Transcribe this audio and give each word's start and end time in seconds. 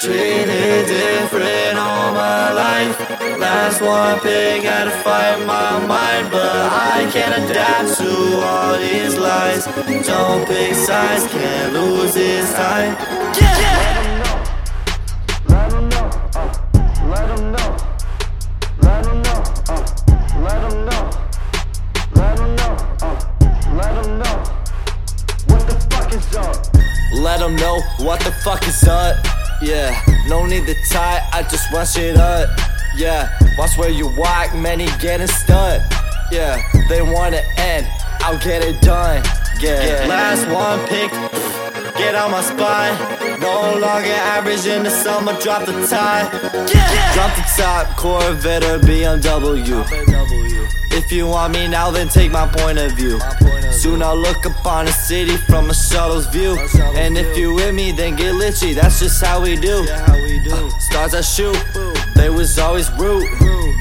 Treated 0.00 0.86
different 0.86 1.78
all 1.78 2.12
my 2.12 2.52
life. 2.52 2.98
Last 3.38 3.80
one 3.82 4.18
pick, 4.20 4.62
had 4.64 4.84
to 4.84 4.90
fight 4.90 5.44
my 5.46 5.78
mind, 5.86 6.30
but 6.32 6.44
I 6.44 7.08
can't 7.12 7.44
adapt 7.44 7.96
to 7.98 8.40
all 8.42 8.78
these 8.78 9.16
lies. 9.16 9.64
Don't 10.06 10.46
pick 10.46 10.74
sides, 10.74 11.26
can't 11.28 11.72
lose 11.74 12.14
this 12.14 12.52
time. 12.54 12.96
Yeah! 13.40 14.40
Let 15.46 15.70
them 15.70 15.88
know, 15.88 16.10
uh, 16.34 16.52
let 17.08 17.28
them 17.36 17.52
know, 17.52 17.76
let 18.80 19.04
them 19.04 19.22
know, 19.22 19.42
uh, 19.68 19.84
let 20.42 20.60
them 20.68 20.84
know, 20.84 21.10
let 22.14 22.36
them 22.36 22.56
know, 22.56 22.76
uh, 23.02 23.16
let 23.74 23.94
them 23.94 24.18
know. 24.18 24.42
What 27.98 28.20
the 28.20 28.32
fuck 28.42 28.66
is 28.66 28.82
up? 28.88 29.16
Let 29.62 29.94
them 29.94 30.02
know 30.02 30.22
what 30.22 30.22
the 30.22 30.22
fuck 30.22 30.22
is 30.22 30.22
up. 30.22 30.22
Yeah, 30.22 30.26
no 30.26 30.46
need 30.46 30.66
to 30.66 30.74
tie, 30.88 31.28
I 31.32 31.42
just 31.42 31.70
run 31.72 31.86
shit 31.86 32.16
up. 32.16 32.48
Yeah, 32.96 33.30
watch 33.58 33.76
where 33.78 33.90
you 33.90 34.08
walk, 34.08 34.54
many 34.54 34.86
getting 34.98 35.26
stuck. 35.26 35.82
Yeah, 36.30 36.62
they 36.88 37.02
wanna 37.02 37.42
end, 37.56 37.86
I'll 38.20 38.38
get 38.38 38.64
it 38.64 38.80
done. 38.80 39.22
Yeah, 39.60 40.06
last 40.08 40.46
one 40.48 40.80
pick, 40.86 41.10
get 41.96 42.14
on 42.14 42.30
my 42.30 42.42
spine. 42.42 43.40
No 43.40 43.78
longer 43.78 44.12
average 44.12 44.66
in 44.66 44.82
the 44.84 44.90
summer, 44.90 45.38
drop 45.40 45.66
the 45.66 45.86
tie. 45.86 46.30
Yeah, 46.72 47.12
drop 47.14 47.34
the 47.36 47.42
top, 47.56 47.96
Corvette 47.96 48.64
or 48.64 48.78
BMW. 48.78 50.51
If 51.12 51.18
you 51.18 51.26
want 51.26 51.52
me 51.52 51.68
now, 51.68 51.90
then 51.90 52.08
take 52.08 52.32
my 52.32 52.46
point 52.46 52.78
of 52.78 52.92
view. 52.92 53.20
Soon 53.70 54.02
I'll 54.02 54.16
look 54.16 54.46
upon 54.46 54.88
a 54.88 54.92
city 54.92 55.36
from 55.36 55.68
a 55.68 55.74
shuttle's 55.74 56.26
view. 56.28 56.56
And 56.94 57.18
if 57.18 57.36
you 57.36 57.52
with 57.52 57.74
me, 57.74 57.92
then 57.92 58.16
get 58.16 58.32
litchy. 58.32 58.74
That's 58.74 58.98
just 58.98 59.22
how 59.22 59.42
we 59.42 59.56
do. 59.56 59.86
Uh, 59.90 60.70
stars 60.78 61.12
I 61.12 61.20
shoot, 61.20 61.54
they 62.14 62.30
was 62.30 62.58
always 62.58 62.90
rude. 62.92 63.28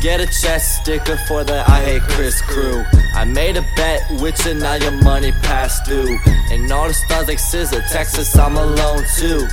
Get 0.01 0.19
a 0.19 0.25
chest 0.25 0.81
sticker 0.81 1.15
for 1.25 1.45
the 1.45 1.63
I 1.71 1.79
hate 1.85 2.01
Chris 2.01 2.41
crew. 2.41 2.83
I 3.13 3.23
made 3.23 3.55
a 3.55 3.65
bet 3.77 4.01
with 4.21 4.45
you, 4.45 4.55
now 4.55 4.73
your 4.73 4.91
money 5.01 5.31
passed 5.31 5.85
through. 5.85 6.19
And 6.51 6.69
all 6.69 6.89
the 6.89 6.93
stars 6.93 7.29
like 7.29 7.39
Scissor, 7.39 7.81
Texas, 7.83 8.37
I'm 8.37 8.57
alone 8.57 9.05
too. 9.15 9.47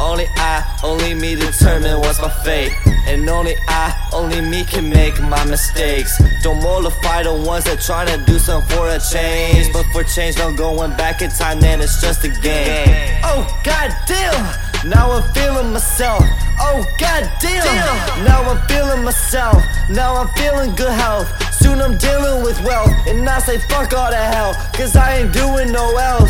Only 0.00 0.26
I, 0.36 0.78
only 0.82 1.14
me 1.14 1.34
determine 1.34 2.00
what's 2.00 2.20
my 2.20 2.28
fate. 2.28 2.72
And 3.06 3.28
only 3.28 3.54
I, 3.68 4.08
only 4.12 4.40
me 4.40 4.64
can 4.64 4.88
make 4.88 5.20
my 5.20 5.44
mistakes. 5.44 6.20
Don't 6.42 6.62
mollify 6.62 7.22
the 7.22 7.34
ones 7.34 7.64
that 7.64 7.78
tryna 7.78 8.24
do 8.26 8.38
something 8.38 8.76
for 8.76 8.88
a 8.88 8.98
change. 8.98 9.72
But 9.72 9.84
for 9.92 10.02
change, 10.04 10.38
no 10.38 10.52
going 10.52 10.96
back 10.96 11.22
in 11.22 11.30
time, 11.30 11.60
then 11.60 11.80
it's 11.80 12.00
just 12.00 12.24
a 12.24 12.28
game. 12.28 13.20
Oh, 13.24 13.46
goddamn! 13.62 14.88
Now 14.88 15.12
I'm 15.12 15.22
feeling 15.32 15.72
myself. 15.72 16.24
Oh, 16.60 16.84
goddamn! 16.98 18.24
Now 18.24 18.42
I'm 18.42 18.66
feeling 18.68 19.04
myself. 19.04 19.62
Now 19.90 20.16
I'm 20.16 20.28
feeling 20.34 20.74
good 20.74 20.92
health. 20.92 21.28
Soon 21.52 21.80
I'm 21.80 21.96
dealing 21.98 22.42
with 22.42 22.62
wealth. 22.64 22.90
And 23.06 23.28
I 23.28 23.38
say, 23.38 23.58
fuck 23.58 23.92
all 23.92 24.10
the 24.10 24.16
hell. 24.16 24.54
Cause 24.74 24.96
I 24.96 25.18
ain't 25.18 25.32
doing 25.32 25.72
no 25.72 25.96
else. 25.96 26.23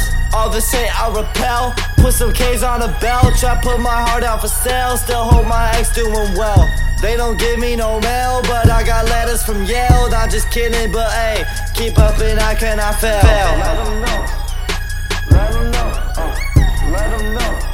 This 0.54 0.70
hate 0.70 0.88
I 0.88 1.08
repel. 1.08 1.74
Put 1.96 2.14
some 2.14 2.32
K's 2.32 2.62
on 2.62 2.80
a 2.80 2.86
belt. 3.00 3.34
Try 3.40 3.60
put 3.60 3.80
my 3.80 4.02
heart 4.06 4.22
out 4.22 4.40
for 4.40 4.46
sale. 4.46 4.96
Still 4.96 5.24
hope 5.24 5.48
my 5.48 5.68
ex 5.74 5.92
doing 5.92 6.12
well. 6.12 6.70
They 7.02 7.16
don't 7.16 7.36
give 7.36 7.58
me 7.58 7.74
no 7.74 7.98
mail, 7.98 8.40
but 8.42 8.70
I 8.70 8.84
got 8.84 9.06
letters 9.06 9.42
from 9.42 9.64
Yale. 9.64 10.14
I'm 10.14 10.30
just 10.30 10.52
kidding, 10.52 10.92
but 10.92 11.10
hey, 11.10 11.44
keep 11.74 11.98
up 11.98 12.20
and 12.20 12.38
I 12.38 12.54
cannot 12.54 12.94
fail. 13.00 13.20
Let 13.20 13.82
them 13.82 14.00
know, 14.00 14.26
let 15.32 15.52
them 15.52 15.70
know, 15.72 15.92
uh, 16.14 16.90
let 16.92 17.18
them 17.18 17.34
know. 17.34 17.73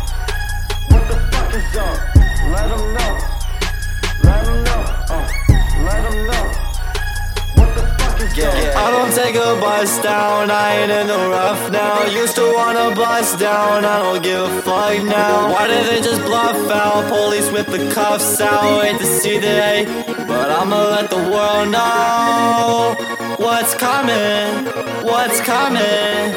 Take 9.30 9.42
a 9.42 9.60
bus 9.60 10.02
down, 10.02 10.50
I 10.50 10.80
ain't 10.80 10.90
in 10.90 11.06
the 11.06 11.28
rough 11.28 11.70
now. 11.70 12.04
Used 12.06 12.34
to 12.34 12.52
wanna 12.52 12.92
bust 12.96 13.38
down, 13.38 13.84
I 13.84 14.02
don't 14.02 14.20
give 14.20 14.40
a 14.40 14.62
fuck 14.62 15.04
now. 15.04 15.52
Why 15.52 15.68
did 15.68 15.86
they 15.86 16.00
just 16.02 16.20
bluff 16.22 16.56
out? 16.68 17.08
Police 17.08 17.48
with 17.52 17.68
the 17.68 17.78
cuffs 17.94 18.40
out, 18.40 18.82
hate 18.82 18.98
to 18.98 19.06
see 19.06 19.38
the 19.38 19.46
hate, 19.46 19.86
but 20.26 20.50
I'ma 20.50 20.82
let 20.96 21.10
the 21.10 21.22
world 21.30 21.68
know 21.70 22.96
what's 23.36 23.72
coming, 23.76 24.66
what's 25.04 25.40
coming. 25.42 26.34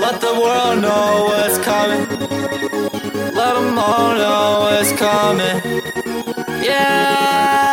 Let 0.00 0.18
the 0.22 0.32
world 0.40 0.80
know 0.80 1.24
what's 1.28 1.58
coming. 1.58 2.08
Let 3.34 3.52
them 3.56 3.78
all 3.78 4.14
know 4.14 4.60
what's 4.64 4.92
coming. 4.92 5.82
Yeah. 6.64 7.65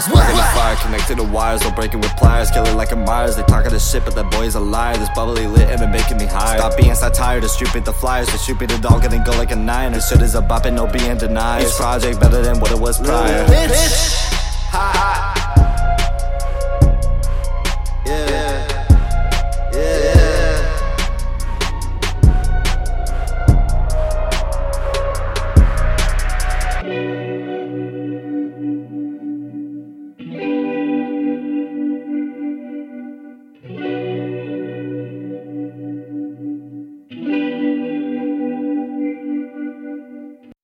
Sparking 0.00 0.36
the 0.36 0.42
fire, 0.54 0.76
connected 0.76 1.16
to 1.16 1.24
wires, 1.24 1.62
no 1.62 1.70
breaking 1.70 2.00
with 2.00 2.14
pliers. 2.16 2.50
Kill 2.50 2.66
it 2.66 2.74
like 2.74 2.92
a 2.92 2.96
Myers, 2.96 3.36
they 3.36 3.42
talking 3.44 3.70
this 3.70 3.90
shit, 3.90 4.04
but 4.04 4.14
that 4.14 4.30
boy's 4.30 4.54
a 4.54 4.60
liar. 4.60 4.96
This 4.96 5.08
bubbly 5.14 5.46
lit 5.46 5.70
and 5.70 5.80
been 5.80 5.90
making 5.90 6.18
me 6.18 6.26
high. 6.26 6.56
Stop 6.58 6.76
being 6.76 6.94
so 6.94 7.08
tired 7.10 7.44
of 7.44 7.50
stupid 7.50 7.84
the 7.84 7.92
flyers, 7.92 8.26
the 8.28 8.38
stupid 8.38 8.70
the 8.70 8.78
dog 8.78 9.04
and 9.04 9.12
then 9.12 9.24
go 9.24 9.32
like 9.32 9.52
a 9.52 9.56
nine. 9.56 9.92
This 9.92 10.08
shit 10.08 10.20
is 10.20 10.34
a 10.34 10.42
bop 10.42 10.66
and 10.66 10.76
no 10.76 10.86
being 10.86 11.16
denied. 11.16 11.62
Each 11.62 11.72
project 11.72 12.20
better 12.20 12.42
than 12.42 12.60
what 12.60 12.72
it 12.72 12.78
was 12.78 12.98
prior. 12.98 13.46
Bitch. 13.46 14.14
Ha 14.70 14.92
ha. 14.94 15.35